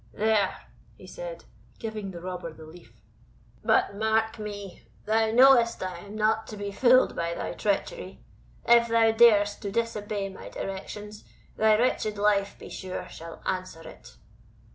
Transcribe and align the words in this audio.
"There," 0.15 0.57
he 0.97 1.05
said, 1.05 1.43
giving 1.77 2.09
the 2.09 2.21
robber 2.21 2.51
the 2.51 2.65
leaf 2.65 2.91
"But, 3.63 3.95
mark 3.95 4.39
me; 4.39 4.81
thou 5.05 5.29
knowest 5.29 5.83
I 5.83 5.99
am 5.99 6.15
not 6.15 6.47
to 6.47 6.57
be 6.57 6.71
fooled 6.71 7.15
by 7.15 7.35
thy 7.35 7.53
treachery; 7.53 8.19
if 8.65 8.87
thou 8.87 9.11
darest 9.11 9.61
to 9.61 9.71
disobey 9.71 10.29
my 10.29 10.49
directions, 10.49 11.23
thy 11.55 11.77
wretched 11.77 12.17
life, 12.17 12.57
be 12.57 12.67
sure, 12.69 13.07
shall 13.09 13.43
answer 13.45 13.87
it." 13.87 14.17